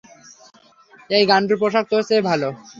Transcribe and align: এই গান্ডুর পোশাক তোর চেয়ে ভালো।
এই 1.09 1.23
গান্ডুর 1.31 1.57
পোশাক 1.61 1.85
তোর 1.91 2.01
চেয়ে 2.07 2.27
ভালো। 2.29 2.49